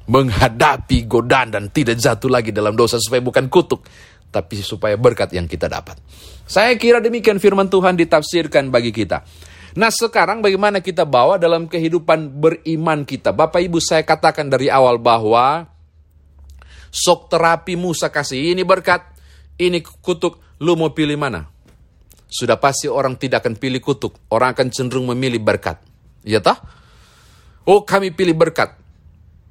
menghadapi 0.10 1.06
godaan 1.06 1.54
dan 1.54 1.70
tidak 1.70 2.02
jatuh 2.02 2.28
lagi 2.34 2.50
dalam 2.50 2.74
dosa 2.74 2.98
supaya 2.98 3.22
bukan 3.22 3.46
kutuk, 3.46 3.86
tapi 4.34 4.58
supaya 4.66 4.98
berkat 4.98 5.38
yang 5.38 5.46
kita 5.46 5.70
dapat. 5.70 6.02
Saya 6.50 6.74
kira 6.82 6.98
demikian 6.98 7.38
firman 7.38 7.70
Tuhan 7.70 7.94
ditafsirkan 7.94 8.74
bagi 8.74 8.90
kita. 8.90 9.22
Nah 9.78 9.94
sekarang 9.94 10.42
bagaimana 10.42 10.82
kita 10.82 11.06
bawa 11.06 11.38
dalam 11.38 11.70
kehidupan 11.70 12.42
beriman 12.42 13.06
kita. 13.06 13.30
Bapak 13.30 13.62
Ibu 13.62 13.78
saya 13.78 14.02
katakan 14.02 14.50
dari 14.50 14.66
awal 14.66 14.98
bahwa 14.98 15.70
sok 16.90 17.30
terapi 17.30 17.78
Musa 17.78 18.10
kasih 18.10 18.58
ini 18.58 18.66
berkat, 18.66 19.06
ini 19.62 19.86
kutuk, 19.86 20.42
lu 20.58 20.74
mau 20.74 20.90
pilih 20.90 21.22
mana? 21.22 21.46
Sudah 22.30 22.62
pasti 22.62 22.86
orang 22.86 23.18
tidak 23.18 23.42
akan 23.42 23.58
pilih 23.58 23.82
kutuk, 23.82 24.30
orang 24.30 24.54
akan 24.54 24.70
cenderung 24.70 25.10
memilih 25.10 25.42
berkat. 25.42 25.82
Ya 26.22 26.38
toh? 26.38 26.56
Oh 27.66 27.82
kami 27.82 28.14
pilih 28.14 28.38
berkat, 28.38 28.80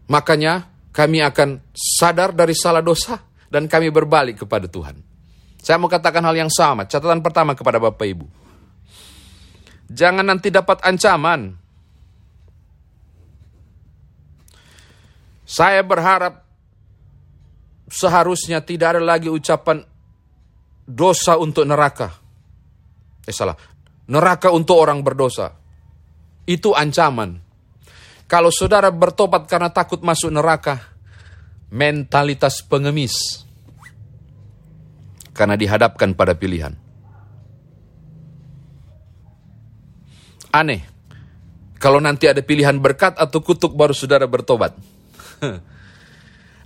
Makanya 0.09 0.73
kami 0.91 1.21
akan 1.21 1.61
sadar 1.77 2.33
dari 2.33 2.57
salah 2.57 2.81
dosa 2.81 3.21
dan 3.53 3.69
kami 3.69 3.93
berbalik 3.93 4.41
kepada 4.41 4.65
Tuhan. 4.65 4.97
Saya 5.61 5.77
mau 5.77 5.93
katakan 5.93 6.25
hal 6.25 6.33
yang 6.33 6.49
sama. 6.49 6.89
Catatan 6.89 7.21
pertama 7.21 7.53
kepada 7.53 7.77
Bapak 7.77 8.09
Ibu. 8.09 8.27
Jangan 9.93 10.25
nanti 10.25 10.49
dapat 10.49 10.81
ancaman. 10.81 11.53
Saya 15.45 15.81
berharap 15.85 16.45
seharusnya 17.89 18.61
tidak 18.65 18.97
ada 18.97 19.03
lagi 19.05 19.29
ucapan 19.29 19.85
dosa 20.89 21.37
untuk 21.37 21.69
neraka. 21.69 22.28
Eh 23.29 23.35
salah, 23.37 23.53
neraka 24.09 24.49
untuk 24.49 24.81
orang 24.81 25.05
berdosa. 25.05 25.53
Itu 26.49 26.73
ancaman. 26.73 27.45
Kalau 28.25 28.49
saudara 28.49 28.89
bertobat 28.89 29.45
karena 29.45 29.69
takut 29.69 30.01
masuk 30.01 30.33
neraka, 30.33 30.81
mentalitas 31.69 32.65
pengemis. 32.65 33.45
Karena 35.37 35.61
dihadapkan 35.61 36.17
pada 36.17 36.33
pilihan. 36.33 36.73
Aneh. 40.49 40.83
Kalau 41.79 42.03
nanti 42.03 42.27
ada 42.27 42.43
pilihan 42.43 42.75
berkat 42.81 43.15
atau 43.15 43.39
kutuk 43.39 43.79
baru 43.79 43.95
saudara 43.95 44.27
bertobat. 44.27 44.75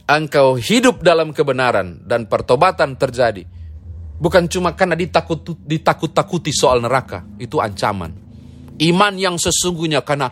Engkau 0.08 0.56
hidup 0.56 1.04
dalam 1.04 1.36
kebenaran 1.36 2.00
dan 2.08 2.24
pertobatan 2.24 2.96
terjadi. 2.96 3.44
Bukan 4.22 4.46
cuma 4.46 4.70
karena 4.78 4.94
ditakut, 4.94 5.42
ditakut-takuti 5.66 6.54
soal 6.54 6.78
neraka. 6.78 7.26
Itu 7.42 7.58
ancaman. 7.58 8.14
Iman 8.78 9.18
yang 9.18 9.34
sesungguhnya 9.34 10.06
karena 10.06 10.30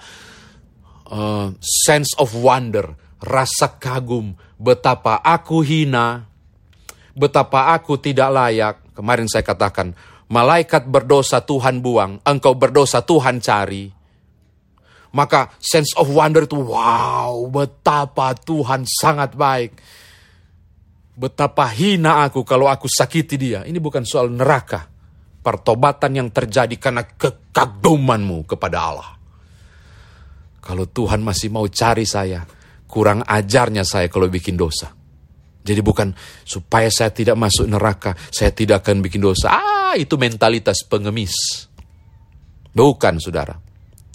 uh, 1.11 1.51
sense 1.59 2.15
of 2.15 2.31
wonder, 2.39 2.95
rasa 3.19 3.83
kagum, 3.83 4.39
betapa 4.55 5.19
aku 5.19 5.67
hina, 5.67 6.23
betapa 7.19 7.75
aku 7.75 7.99
tidak 7.99 8.31
layak. 8.31 8.77
Kemarin 8.95 9.27
saya 9.27 9.43
katakan, 9.43 9.99
malaikat 10.31 10.87
berdosa 10.87 11.43
Tuhan 11.43 11.83
buang, 11.83 12.23
engkau 12.23 12.55
berdosa 12.55 13.03
Tuhan 13.03 13.43
cari. 13.43 13.91
Maka 15.11 15.51
sense 15.59 15.99
of 15.99 16.07
wonder 16.15 16.47
itu, 16.47 16.55
wow, 16.55 17.35
betapa 17.51 18.39
Tuhan 18.39 18.87
sangat 18.87 19.35
baik. 19.35 19.75
Betapa 21.21 21.69
hina 21.69 22.25
aku 22.25 22.49
kalau 22.49 22.65
aku 22.65 22.89
sakiti 22.89 23.37
dia. 23.37 23.61
Ini 23.69 23.77
bukan 23.77 24.09
soal 24.09 24.33
neraka. 24.33 24.89
Pertobatan 25.45 26.17
yang 26.17 26.29
terjadi 26.33 26.73
karena 26.81 27.05
kekagumanmu 27.05 28.49
kepada 28.49 28.79
Allah. 28.81 29.11
Kalau 30.65 30.89
Tuhan 30.89 31.21
masih 31.21 31.53
mau 31.53 31.69
cari 31.69 32.09
saya, 32.09 32.41
kurang 32.89 33.21
ajarnya 33.21 33.85
saya 33.85 34.09
kalau 34.09 34.33
bikin 34.33 34.57
dosa. 34.57 34.97
Jadi 35.61 35.81
bukan 35.85 36.09
supaya 36.41 36.89
saya 36.89 37.13
tidak 37.13 37.37
masuk 37.37 37.69
neraka, 37.69 38.17
saya 38.33 38.49
tidak 38.57 38.81
akan 38.81 39.05
bikin 39.05 39.21
dosa. 39.21 39.53
Ah, 39.53 39.93
itu 40.01 40.17
mentalitas 40.17 40.89
pengemis. 40.89 41.69
Bukan, 42.73 43.21
saudara. 43.21 43.61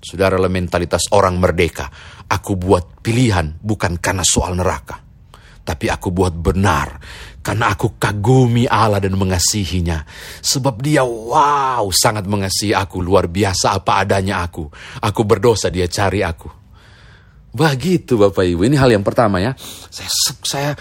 Saudara, 0.01 0.41
mentalitas 0.49 1.05
orang 1.13 1.37
merdeka. 1.37 1.85
Aku 2.25 2.57
buat 2.57 3.01
pilihan 3.05 3.61
bukan 3.61 4.01
karena 4.01 4.25
soal 4.25 4.57
neraka. 4.57 5.04
Tapi 5.65 5.89
aku 5.89 6.13
buat 6.13 6.29
benar 6.37 7.01
karena 7.41 7.73
aku 7.73 7.97
kagumi 7.97 8.69
Allah 8.69 9.01
dan 9.01 9.17
mengasihinya. 9.17 10.05
Sebab 10.41 10.77
dia 10.81 11.01
wow 11.01 11.89
sangat 11.89 12.29
mengasihi 12.29 12.77
aku. 12.77 13.01
Luar 13.01 13.25
biasa 13.25 13.73
apa 13.81 14.05
adanya 14.05 14.45
aku. 14.45 14.69
Aku 15.01 15.25
berdosa 15.25 15.73
dia 15.73 15.89
cari 15.89 16.21
aku. 16.21 16.49
Begitu 17.49 18.17
Bapak 18.17 18.45
Ibu. 18.45 18.65
Ini 18.69 18.77
hal 18.77 18.93
yang 18.93 19.05
pertama 19.05 19.41
ya. 19.41 19.57
Saya, 19.89 20.09
saya 20.45 20.71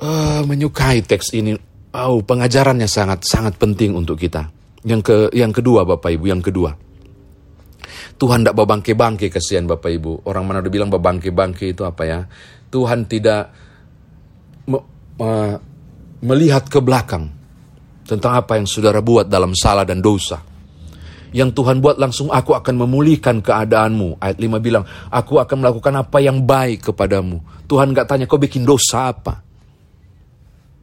uh, 0.00 0.44
menyukai 0.44 1.00
teks 1.00 1.32
ini. 1.32 1.56
Oh, 1.96 2.20
pengajarannya 2.20 2.88
sangat 2.88 3.24
sangat 3.24 3.56
penting 3.56 3.96
untuk 3.96 4.20
kita. 4.20 4.52
Yang 4.84 5.00
ke 5.08 5.16
yang 5.32 5.56
kedua 5.56 5.88
Bapak 5.88 6.12
Ibu, 6.12 6.24
yang 6.28 6.44
kedua. 6.44 6.76
Tuhan 8.16 8.44
tidak 8.44 8.56
babangke-bangke 8.56 9.28
kasihan 9.28 9.68
Bapak 9.68 9.92
Ibu. 9.92 10.24
Orang 10.28 10.48
mana 10.48 10.64
udah 10.64 10.72
bilang 10.72 10.88
babangke-bangke 10.88 11.72
itu 11.72 11.84
apa 11.84 12.02
ya? 12.04 12.20
Tuhan 12.72 13.04
tidak 13.08 13.65
me, 14.66 14.78
uh, 15.22 15.56
melihat 16.22 16.66
ke 16.66 16.78
belakang 16.82 17.30
tentang 18.06 18.38
apa 18.38 18.58
yang 18.58 18.66
saudara 18.70 19.02
buat 19.02 19.26
dalam 19.26 19.54
salah 19.54 19.82
dan 19.82 19.98
dosa. 19.98 20.38
Yang 21.34 21.58
Tuhan 21.58 21.82
buat 21.82 21.98
langsung 21.98 22.30
aku 22.30 22.54
akan 22.54 22.86
memulihkan 22.86 23.42
keadaanmu. 23.42 24.22
Ayat 24.22 24.38
5 24.38 24.62
bilang, 24.62 24.86
aku 25.10 25.42
akan 25.42 25.56
melakukan 25.58 25.94
apa 25.98 26.18
yang 26.22 26.40
baik 26.40 26.86
kepadamu. 26.92 27.42
Tuhan 27.66 27.92
gak 27.92 28.08
tanya 28.08 28.24
kau 28.30 28.40
bikin 28.40 28.62
dosa 28.62 29.10
apa. 29.10 29.42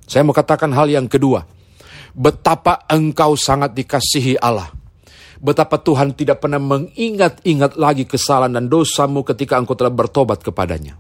Saya 0.04 0.28
mau 0.28 0.36
katakan 0.36 0.70
hal 0.76 0.92
yang 0.92 1.08
kedua. 1.08 1.48
Betapa 2.14 2.86
engkau 2.92 3.34
sangat 3.40 3.74
dikasihi 3.74 4.38
Allah. 4.38 4.70
Betapa 5.44 5.76
Tuhan 5.76 6.16
tidak 6.16 6.40
pernah 6.40 6.56
mengingat-ingat 6.56 7.76
lagi 7.76 8.08
kesalahan 8.08 8.56
dan 8.56 8.72
dosamu 8.72 9.28
ketika 9.28 9.60
engkau 9.60 9.76
telah 9.76 9.92
bertobat 9.92 10.40
kepadanya. 10.40 10.96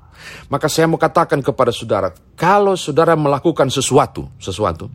Maka 0.51 0.67
saya 0.67 0.91
mau 0.91 0.99
katakan 0.99 1.39
kepada 1.39 1.71
saudara, 1.71 2.11
kalau 2.35 2.75
saudara 2.75 3.15
melakukan 3.15 3.71
sesuatu, 3.71 4.27
sesuatu, 4.43 4.91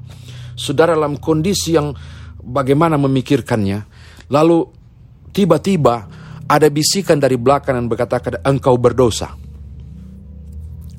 saudara 0.52 0.92
dalam 0.92 1.16
kondisi 1.16 1.80
yang 1.80 1.96
bagaimana 2.44 3.00
memikirkannya, 3.00 3.88
lalu 4.28 4.68
tiba-tiba 5.32 6.08
ada 6.44 6.68
bisikan 6.68 7.16
dari 7.16 7.40
belakang 7.40 7.76
yang 7.80 7.88
berkata 7.88 8.20
engkau 8.44 8.76
berdosa. 8.76 9.32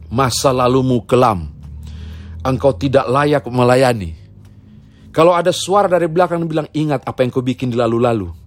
Masa 0.10 0.50
lalumu 0.50 1.06
kelam. 1.06 1.54
Engkau 2.42 2.74
tidak 2.74 3.06
layak 3.06 3.46
melayani. 3.46 4.18
Kalau 5.10 5.34
ada 5.34 5.50
suara 5.50 5.90
dari 5.90 6.06
belakang 6.06 6.46
yang 6.46 6.50
bilang 6.50 6.70
ingat 6.72 7.02
apa 7.04 7.26
yang 7.26 7.34
kau 7.34 7.44
bikin 7.44 7.74
di 7.74 7.78
lalu-lalu. 7.78 8.39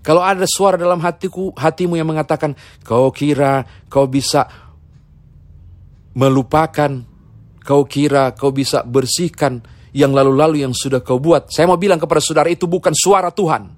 Kalau 0.00 0.24
ada 0.24 0.48
suara 0.48 0.80
dalam 0.80 1.00
hatiku, 1.04 1.52
hatimu 1.52 2.00
yang 2.00 2.08
mengatakan 2.08 2.56
kau 2.80 3.12
kira 3.12 3.68
kau 3.92 4.08
bisa 4.08 4.48
melupakan, 6.16 7.04
kau 7.60 7.84
kira 7.84 8.32
kau 8.32 8.48
bisa 8.48 8.80
bersihkan 8.80 9.60
yang 9.92 10.16
lalu-lalu 10.16 10.64
yang 10.64 10.72
sudah 10.72 11.04
kau 11.04 11.20
buat. 11.20 11.52
Saya 11.52 11.68
mau 11.68 11.76
bilang 11.76 12.00
kepada 12.00 12.22
saudara 12.22 12.48
itu 12.48 12.64
bukan 12.64 12.96
suara 12.96 13.28
Tuhan. 13.28 13.68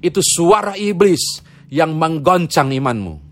Itu 0.00 0.24
suara 0.24 0.80
iblis 0.80 1.44
yang 1.68 1.92
menggoncang 1.92 2.72
imanmu. 2.72 3.28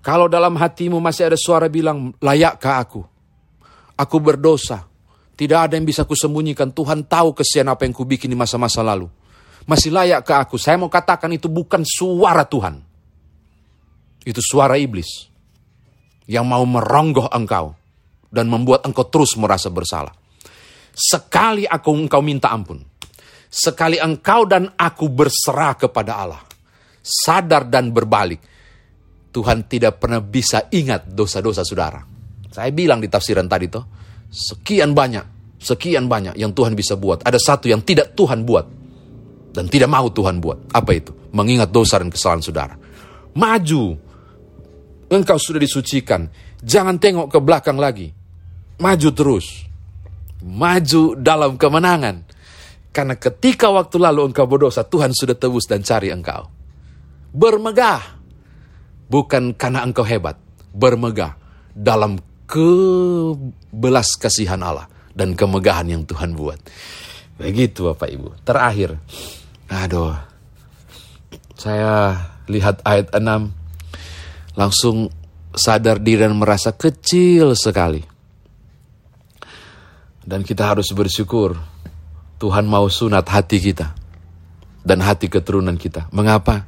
Kalau 0.00 0.30
dalam 0.30 0.54
hatimu 0.54 1.02
masih 1.02 1.28
ada 1.28 1.34
suara 1.34 1.66
bilang, 1.66 2.14
layakkah 2.22 2.76
aku? 2.78 3.02
Aku 3.98 4.16
berdosa. 4.22 4.86
Tidak 5.34 5.58
ada 5.68 5.74
yang 5.74 5.84
bisa 5.84 6.06
kusembunyikan. 6.06 6.70
Tuhan 6.70 7.04
tahu 7.04 7.34
kesian 7.34 7.66
apa 7.66 7.84
yang 7.84 7.92
kubikin 7.92 8.30
di 8.30 8.38
masa-masa 8.38 8.86
lalu. 8.86 9.10
Masih 9.66 9.90
layak 9.90 10.22
ke 10.22 10.32
aku. 10.32 10.56
Saya 10.56 10.78
mau 10.78 10.86
katakan 10.86 11.30
itu 11.34 11.50
bukan 11.50 11.82
suara 11.82 12.46
Tuhan. 12.46 12.78
Itu 14.22 14.38
suara 14.42 14.78
iblis 14.78 15.26
yang 16.26 16.46
mau 16.46 16.62
meronggoh 16.66 17.30
engkau 17.30 17.74
dan 18.30 18.50
membuat 18.50 18.82
engkau 18.86 19.06
terus 19.06 19.38
merasa 19.38 19.70
bersalah. 19.70 20.10
Sekali 20.90 21.62
aku 21.62 21.90
engkau 21.94 22.24
minta 22.24 22.50
ampun, 22.50 22.82
sekali 23.46 24.00
engkau 24.00 24.48
dan 24.48 24.66
aku 24.74 25.06
berserah 25.12 25.76
kepada 25.78 26.12
Allah, 26.18 26.42
sadar 27.04 27.68
dan 27.68 27.94
berbalik, 27.94 28.40
Tuhan 29.30 29.68
tidak 29.68 30.00
pernah 30.00 30.24
bisa 30.24 30.66
ingat 30.72 31.06
dosa-dosa 31.06 31.62
saudara. 31.62 32.00
Saya 32.48 32.72
bilang 32.72 33.04
di 33.04 33.12
tafsiran 33.12 33.44
tadi 33.44 33.68
tuh, 33.68 33.84
sekian 34.32 34.96
banyak, 34.96 35.60
sekian 35.60 36.08
banyak 36.08 36.34
yang 36.40 36.56
Tuhan 36.56 36.72
bisa 36.72 36.96
buat. 36.96 37.20
Ada 37.22 37.36
satu 37.36 37.68
yang 37.68 37.84
tidak 37.84 38.16
Tuhan 38.16 38.42
buat 38.48 38.64
dan 39.56 39.72
tidak 39.72 39.88
mau 39.88 40.12
Tuhan 40.12 40.36
buat. 40.36 40.68
Apa 40.76 40.92
itu? 40.92 41.16
Mengingat 41.32 41.72
dosa 41.72 41.96
dan 41.96 42.12
kesalahan 42.12 42.44
saudara. 42.44 42.76
Maju, 43.32 43.96
engkau 45.08 45.40
sudah 45.40 45.56
disucikan. 45.56 46.28
Jangan 46.60 47.00
tengok 47.00 47.32
ke 47.32 47.38
belakang 47.40 47.80
lagi. 47.80 48.12
Maju 48.76 49.08
terus. 49.16 49.64
Maju 50.44 51.16
dalam 51.16 51.56
kemenangan. 51.56 52.28
Karena 52.92 53.16
ketika 53.16 53.72
waktu 53.72 53.96
lalu 53.96 54.32
engkau 54.32 54.44
berdosa, 54.44 54.84
Tuhan 54.84 55.16
sudah 55.16 55.36
tebus 55.36 55.64
dan 55.64 55.80
cari 55.80 56.12
engkau. 56.12 56.48
Bermegah. 57.32 58.20
Bukan 59.08 59.56
karena 59.56 59.84
engkau 59.84 60.04
hebat. 60.04 60.36
Bermegah. 60.76 61.36
Dalam 61.72 62.20
kebelas 62.44 64.16
kasihan 64.20 64.60
Allah. 64.60 64.88
Dan 65.16 65.32
kemegahan 65.32 65.88
yang 65.88 66.04
Tuhan 66.04 66.36
buat. 66.36 66.60
Begitu 67.36 67.92
Bapak 67.92 68.08
Ibu. 68.12 68.28
Terakhir. 68.44 68.96
Aduh. 69.70 70.14
Saya 71.56 72.14
lihat 72.46 72.84
ayat 72.86 73.10
6 73.10 74.56
langsung 74.56 75.10
sadar 75.56 75.98
diri 75.98 76.22
dan 76.22 76.36
merasa 76.36 76.70
kecil 76.76 77.56
sekali. 77.56 78.04
Dan 80.26 80.42
kita 80.42 80.74
harus 80.74 80.90
bersyukur 80.90 81.54
Tuhan 82.36 82.66
mau 82.66 82.84
sunat 82.90 83.24
hati 83.30 83.58
kita 83.62 83.94
dan 84.86 85.02
hati 85.02 85.26
keturunan 85.26 85.74
kita. 85.74 86.06
Mengapa? 86.14 86.66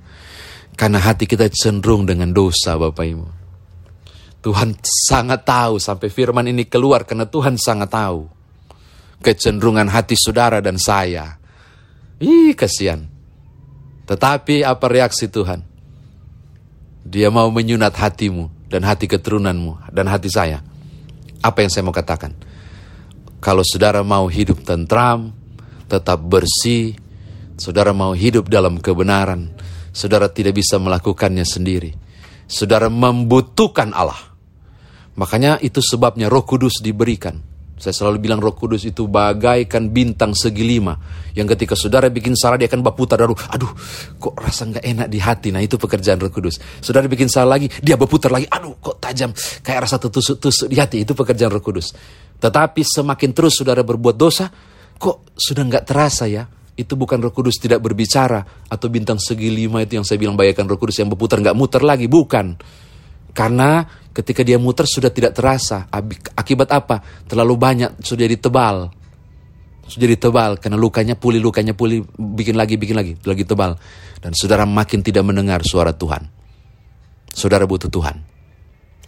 Karena 0.78 1.02
hati 1.02 1.26
kita 1.26 1.50
cenderung 1.50 2.06
dengan 2.06 2.30
dosa 2.30 2.78
Bapak 2.78 3.06
Ibu. 3.06 3.26
Tuhan 4.38 4.78
sangat 4.82 5.42
tahu 5.42 5.82
sampai 5.82 6.08
firman 6.10 6.46
ini 6.46 6.66
keluar 6.70 7.02
karena 7.02 7.26
Tuhan 7.26 7.58
sangat 7.58 7.90
tahu 7.90 8.30
kecenderungan 9.18 9.90
hati 9.90 10.14
saudara 10.14 10.62
dan 10.62 10.78
saya. 10.78 11.37
Ih, 12.18 12.50
kasihan. 12.58 13.06
Tetapi 14.10 14.66
apa 14.66 14.86
reaksi 14.90 15.30
Tuhan? 15.30 15.62
Dia 17.06 17.30
mau 17.30 17.46
menyunat 17.54 17.94
hatimu 17.94 18.66
dan 18.66 18.82
hati 18.82 19.06
keturunanmu 19.06 19.94
dan 19.94 20.10
hati 20.10 20.26
saya. 20.26 20.60
Apa 21.38 21.62
yang 21.62 21.70
saya 21.70 21.86
mau 21.86 21.94
katakan? 21.94 22.34
Kalau 23.38 23.62
saudara 23.62 24.02
mau 24.02 24.26
hidup 24.26 24.66
tentram, 24.66 25.30
tetap 25.86 26.18
bersih, 26.26 26.98
saudara 27.54 27.94
mau 27.94 28.10
hidup 28.18 28.50
dalam 28.50 28.82
kebenaran, 28.82 29.54
saudara 29.94 30.26
tidak 30.26 30.58
bisa 30.58 30.76
melakukannya 30.82 31.46
sendiri. 31.46 31.94
Saudara 32.50 32.90
membutuhkan 32.90 33.94
Allah. 33.94 34.18
Makanya 35.14 35.62
itu 35.62 35.78
sebabnya 35.78 36.26
Roh 36.26 36.42
Kudus 36.42 36.82
diberikan 36.82 37.38
saya 37.78 37.94
selalu 37.94 38.18
bilang 38.18 38.42
roh 38.42 38.58
kudus 38.58 38.82
itu 38.82 39.06
bagaikan 39.06 39.94
bintang 39.94 40.34
segi 40.34 40.66
lima. 40.66 40.98
Yang 41.32 41.54
ketika 41.54 41.78
saudara 41.78 42.10
bikin 42.10 42.34
salah 42.34 42.58
dia 42.58 42.66
akan 42.66 42.82
berputar 42.82 43.22
daru. 43.22 43.38
Aduh 43.54 43.70
kok 44.18 44.34
rasa 44.34 44.66
nggak 44.66 44.82
enak 44.82 45.06
di 45.06 45.18
hati. 45.22 45.48
Nah 45.54 45.62
itu 45.62 45.78
pekerjaan 45.78 46.18
roh 46.18 46.34
kudus. 46.34 46.58
Saudara 46.82 47.06
bikin 47.06 47.30
salah 47.30 47.54
lagi 47.54 47.70
dia 47.78 47.94
berputar 47.94 48.34
lagi. 48.34 48.50
Aduh 48.50 48.74
kok 48.82 48.98
tajam 48.98 49.30
kayak 49.62 49.86
rasa 49.86 50.02
tertusuk-tusuk 50.02 50.66
di 50.66 50.76
hati. 50.76 51.06
Itu 51.06 51.14
pekerjaan 51.14 51.54
roh 51.54 51.62
kudus. 51.62 51.94
Tetapi 52.42 52.82
semakin 52.82 53.30
terus 53.30 53.62
saudara 53.62 53.86
berbuat 53.86 54.18
dosa. 54.18 54.50
Kok 54.98 55.38
sudah 55.38 55.62
nggak 55.62 55.84
terasa 55.86 56.26
ya. 56.26 56.42
Itu 56.74 56.98
bukan 56.98 57.22
roh 57.22 57.30
kudus 57.30 57.62
tidak 57.62 57.78
berbicara. 57.78 58.42
Atau 58.66 58.90
bintang 58.90 59.22
segi 59.22 59.54
lima 59.54 59.86
itu 59.86 59.94
yang 59.94 60.06
saya 60.06 60.18
bilang 60.18 60.34
bagaikan 60.34 60.66
roh 60.66 60.78
kudus 60.78 60.98
yang 60.98 61.06
berputar 61.06 61.38
nggak 61.38 61.54
muter 61.54 61.86
lagi. 61.86 62.10
Bukan. 62.10 62.58
Karena 63.38 63.86
ketika 64.10 64.42
dia 64.42 64.58
muter 64.58 64.82
sudah 64.82 65.14
tidak 65.14 65.30
terasa. 65.38 65.86
Akibat 66.34 66.74
apa? 66.74 66.98
Terlalu 67.22 67.54
banyak 67.54 67.90
sudah 68.02 68.26
ditebal. 68.26 68.90
Sudah 69.86 70.10
ditebal 70.10 70.58
karena 70.58 70.74
lukanya 70.74 71.14
pulih, 71.14 71.38
lukanya 71.38 71.72
pulih, 71.72 72.02
bikin 72.18 72.58
lagi, 72.58 72.74
bikin 72.74 72.98
lagi, 72.98 73.14
lagi 73.22 73.46
tebal. 73.46 73.78
Dan 74.18 74.34
saudara 74.34 74.66
makin 74.66 75.06
tidak 75.06 75.22
mendengar 75.22 75.62
suara 75.62 75.94
Tuhan. 75.94 76.26
Saudara 77.30 77.62
butuh 77.62 77.86
Tuhan 77.86 78.18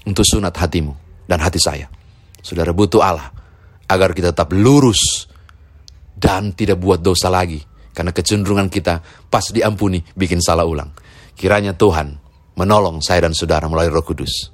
untuk 0.06 0.22
sunat 0.22 0.54
hatimu 0.54 1.26
dan 1.26 1.42
hati 1.42 1.58
saya. 1.58 1.90
Saudara 2.38 2.70
butuh 2.70 3.02
Allah 3.02 3.34
agar 3.90 4.14
kita 4.14 4.30
tetap 4.30 4.54
lurus 4.54 5.26
dan 6.14 6.54
tidak 6.54 6.78
buat 6.78 7.02
dosa 7.02 7.26
lagi. 7.26 7.58
Karena 7.90 8.14
kecenderungan 8.14 8.70
kita 8.70 9.26
pas 9.26 9.42
diampuni 9.50 9.98
bikin 10.14 10.38
salah 10.38 10.62
ulang. 10.62 10.94
Kiranya 11.34 11.74
Tuhan 11.74 12.29
menolong 12.60 13.00
saya 13.00 13.24
dan 13.24 13.32
saudara 13.32 13.64
melalui 13.64 13.88
Roh 13.88 14.04
Kudus 14.04 14.52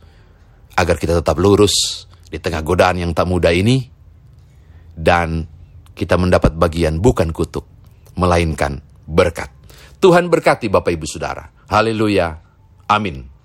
agar 0.78 0.94
kita 0.94 1.18
tetap 1.18 1.34
lurus 1.42 2.06
di 2.30 2.38
tengah 2.38 2.62
godaan 2.62 3.02
yang 3.02 3.10
tak 3.10 3.26
mudah 3.26 3.50
ini 3.50 3.82
dan 4.94 5.42
kita 5.96 6.14
mendapat 6.14 6.54
bagian 6.54 7.02
bukan 7.02 7.34
kutuk 7.34 7.66
melainkan 8.14 8.78
berkat. 9.04 9.50
Tuhan 9.98 10.30
berkati 10.30 10.70
Bapak 10.70 10.92
Ibu 10.92 11.06
Saudara. 11.08 11.44
Haleluya. 11.66 12.36
Amin. 12.86 13.35